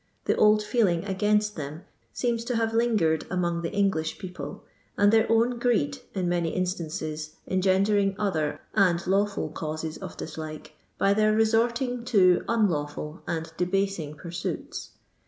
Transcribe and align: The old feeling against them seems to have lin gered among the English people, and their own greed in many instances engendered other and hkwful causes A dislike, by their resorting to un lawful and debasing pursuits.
The 0.25 0.35
old 0.35 0.63
feeling 0.63 1.05
against 1.05 1.55
them 1.55 1.83
seems 2.11 2.43
to 2.45 2.55
have 2.55 2.73
lin 2.73 2.97
gered 2.97 3.23
among 3.29 3.61
the 3.61 3.71
English 3.71 4.17
people, 4.17 4.63
and 4.97 5.13
their 5.13 5.31
own 5.31 5.59
greed 5.59 5.99
in 6.15 6.27
many 6.27 6.49
instances 6.49 7.35
engendered 7.47 8.15
other 8.17 8.61
and 8.73 8.99
hkwful 8.99 9.53
causes 9.53 9.99
A 10.01 10.07
dislike, 10.09 10.73
by 10.97 11.13
their 11.13 11.33
resorting 11.35 12.03
to 12.05 12.43
un 12.47 12.67
lawful 12.67 13.21
and 13.27 13.53
debasing 13.57 14.15
pursuits. 14.15 14.89